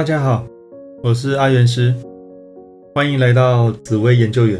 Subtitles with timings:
[0.00, 0.46] 大家好，
[1.02, 1.94] 我是阿元师，
[2.94, 4.58] 欢迎来到紫薇研究员。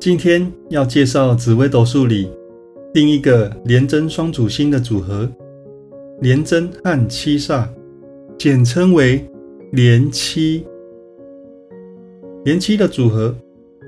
[0.00, 2.28] 今天要介绍紫微斗数里
[2.92, 5.30] 另一个廉贞双主星的组合——
[6.20, 7.68] 廉贞和七煞，
[8.36, 9.24] 简称为
[9.70, 10.66] 廉七。
[12.44, 13.32] 廉七的组合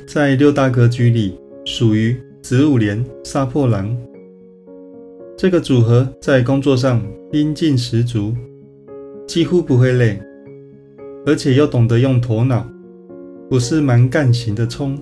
[0.07, 3.93] 在六大格局里属于子午连杀破狼。
[5.37, 8.33] 这个组合在工作上拼劲十足。
[9.27, 10.21] 几乎不会累，
[11.27, 12.67] 而且又懂得用头脑，
[13.49, 14.99] 不是蛮干型的冲，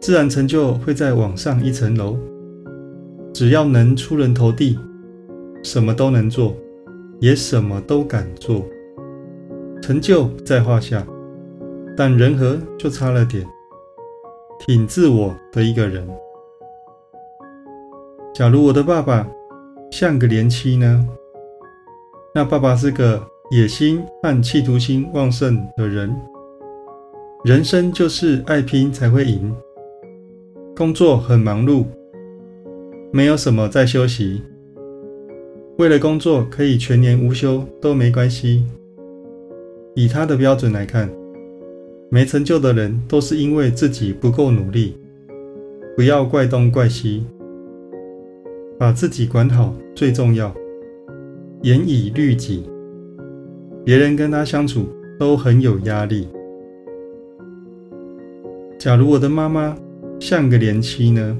[0.00, 2.16] 自然成就会在往上一层楼。
[3.32, 4.78] 只要能出人头地，
[5.62, 6.54] 什么都能做，
[7.18, 8.64] 也什么都敢做，
[9.80, 11.06] 成就在话下。
[11.96, 13.46] 但人和就差了点，
[14.60, 16.06] 挺自我的一个人。
[18.34, 19.28] 假如我的爸爸
[19.90, 21.06] 像个连妻呢？
[22.34, 26.16] 那爸爸是个野心和企图心旺盛的人，
[27.44, 29.54] 人生就是爱拼才会赢。
[30.74, 31.84] 工作很忙碌，
[33.12, 34.40] 没有什么在休息。
[35.76, 38.64] 为了工作可以全年无休都没关系。
[39.94, 41.10] 以他的标准来看，
[42.10, 44.96] 没成就的人都是因为自己不够努力。
[45.94, 47.26] 不要怪东怪西，
[48.78, 50.50] 把自己管好最重要。
[51.62, 52.68] 严以律己，
[53.84, 56.26] 别人跟他相处都很有压力。
[58.80, 59.76] 假如我的妈妈
[60.18, 61.38] 像个连妻呢？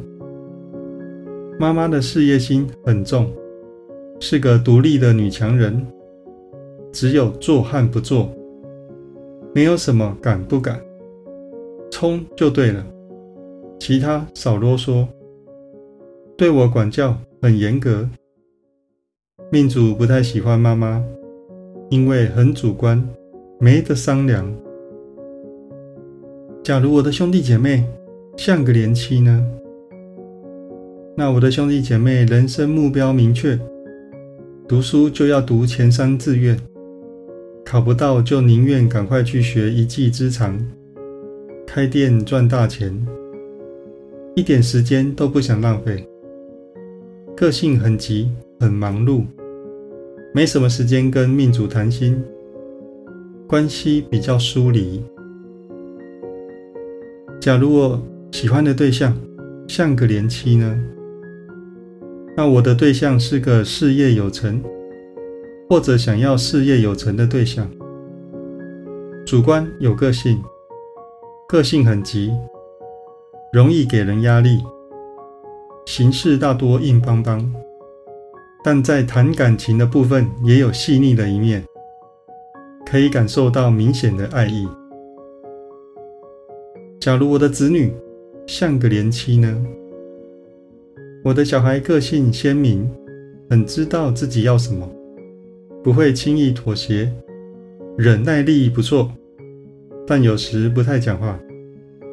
[1.59, 3.33] 妈妈的事业心很重，
[4.21, 5.85] 是个独立的女强人，
[6.93, 8.31] 只有做和不做，
[9.53, 10.81] 没有什么敢不敢，
[11.91, 12.87] 冲就对了，
[13.81, 15.05] 其他少啰嗦。
[16.37, 18.09] 对我管教很严格。
[19.53, 21.05] 命主不太喜欢妈妈，
[21.91, 23.07] 因为很主观，
[23.61, 24.51] 没得商量。
[26.63, 27.85] 假如我的兄弟姐妹
[28.35, 29.47] 像个连妻呢？
[31.15, 33.61] 那我的兄弟姐妹人生目标明确，
[34.67, 36.59] 读书就要读前三志愿，
[37.63, 40.59] 考不到就宁愿赶快去学一技之长，
[41.67, 43.07] 开店赚大钱，
[44.35, 46.09] 一点时间都不想浪费。
[47.37, 49.27] 个性很急，很忙碌。
[50.35, 52.19] 没什么时间跟命主谈心，
[53.47, 55.05] 关系比较疏离。
[57.39, 59.15] 假如我喜欢的对象
[59.69, 60.83] 像个连妻呢？
[62.35, 64.63] 那我的对象是个事业有成，
[65.69, 67.71] 或者想要事业有成的对象，
[69.27, 70.43] 主观有个性，
[71.47, 72.33] 个性很急，
[73.53, 74.63] 容易给人压力，
[75.85, 77.53] 行事大多硬邦邦。
[78.65, 81.65] 但在谈感情的部分也有细腻的一面，
[82.87, 84.69] 可以感受到明显的爱意。
[87.01, 87.93] 假如我的子女
[88.47, 89.67] 像个连妻呢？
[91.25, 92.89] 我的小孩个性鲜明，
[93.51, 94.89] 很知道自己要什么，
[95.83, 97.13] 不会轻易妥协，
[97.97, 99.11] 忍耐力不错，
[100.07, 101.39] 但有时不太讲话，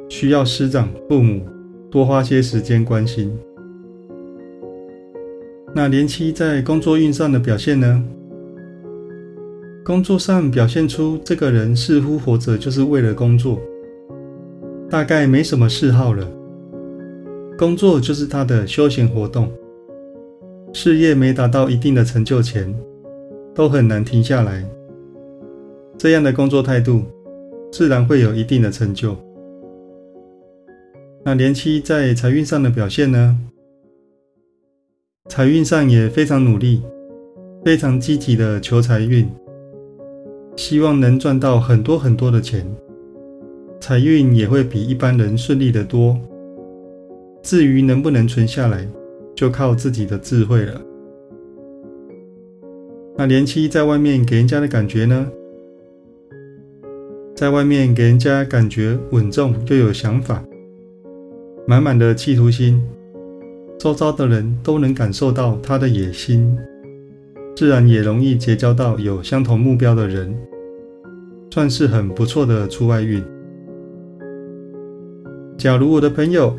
[0.09, 1.45] 需要师长父母
[1.91, 3.37] 多花些时间关心。
[5.73, 8.03] 那连七在工作运上的表现呢？
[9.85, 13.59] 工作上表现出这个人似乎活着就是为了工作，
[14.89, 16.27] 大概没什么嗜好了，
[17.57, 19.51] 工作就是他的休闲活动。
[20.73, 22.71] 事业没达到一定的成就前，
[23.55, 24.63] 都很难停下来。
[25.97, 27.03] 这样的工作态度，
[27.71, 29.17] 自然会有一定的成就。
[31.23, 33.37] 那连七在财运上的表现呢？
[35.29, 36.81] 财运上也非常努力，
[37.63, 39.29] 非常积极的求财运，
[40.55, 42.65] 希望能赚到很多很多的钱，
[43.79, 46.19] 财运也会比一般人顺利的多。
[47.43, 48.85] 至于能不能存下来，
[49.35, 50.81] 就靠自己的智慧了。
[53.15, 55.31] 那连妻在外面给人家的感觉呢？
[57.35, 60.43] 在外面给人家感觉稳重又有想法，
[61.67, 62.83] 满满的企图心。
[63.79, 66.53] 周遭的人都能感受到他的野心，
[67.55, 70.35] 自然也容易结交到有相同目标的人，
[71.49, 73.23] 算是很不错的出外运。
[75.57, 76.53] 假如我的朋友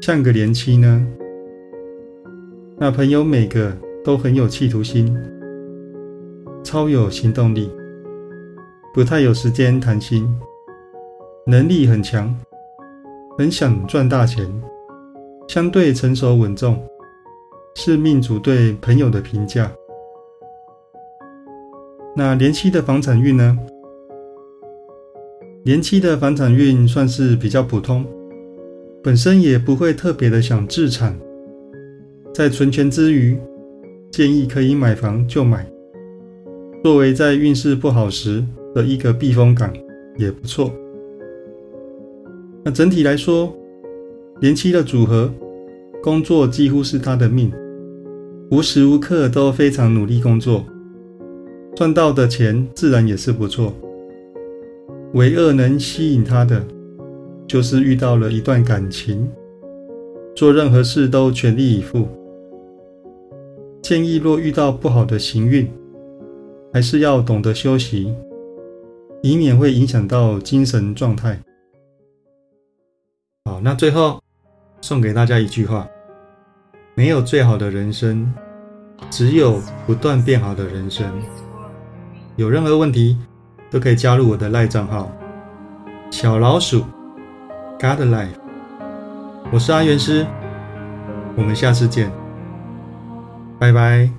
[0.00, 1.06] 像个连妻呢？
[2.76, 3.72] 那朋友每个
[4.04, 5.16] 都很有企图心，
[6.64, 7.70] 超有行动力，
[8.92, 10.28] 不太有时间谈心，
[11.46, 12.36] 能力很强，
[13.38, 14.44] 很想赚大钱。
[15.48, 16.78] 相对成熟稳重，
[17.74, 19.72] 是命主对朋友的评价。
[22.14, 23.58] 那连期的房产运呢？
[25.64, 28.04] 连期的房产运算是比较普通，
[29.02, 31.18] 本身也不会特别的想自产，
[32.34, 33.34] 在存钱之余，
[34.10, 35.66] 建议可以买房就买，
[36.84, 39.72] 作为在运势不好时的一个避风港
[40.18, 40.70] 也不错。
[42.62, 43.54] 那整体来说，
[44.40, 45.32] 连期的组合，
[46.02, 47.52] 工作几乎是他的命，
[48.50, 50.64] 无时无刻都非常努力工作，
[51.74, 53.74] 赚到的钱自然也是不错。
[55.14, 56.64] 唯二能吸引他的，
[57.48, 59.28] 就是遇到了一段感情，
[60.36, 62.06] 做任何事都全力以赴。
[63.82, 65.68] 建议若遇到不好的行运，
[66.72, 68.14] 还是要懂得休息，
[69.22, 71.40] 以免会影响到精神状态。
[73.46, 74.20] 好，那最后
[74.80, 75.86] 送给大家一句话：
[76.94, 78.32] 没有最好的人生，
[79.10, 81.06] 只有不断变好的人生。
[82.36, 83.18] 有任何问题，
[83.70, 85.10] 都可以加入我的赖账号
[86.10, 86.84] 小老鼠
[87.78, 88.36] God Life。
[89.50, 90.26] 我是阿元师，
[91.36, 92.12] 我们下次见，
[93.58, 94.17] 拜拜。